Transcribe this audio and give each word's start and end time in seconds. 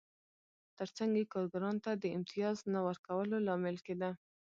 ترڅنګ 0.77 1.11
یې 1.19 1.29
کارګرانو 1.33 1.83
ته 1.85 1.91
د 1.95 2.05
امتیاز 2.17 2.57
نه 2.73 2.79
ورکولو 2.87 3.35
لامل 3.47 3.77
کېده 3.85 4.11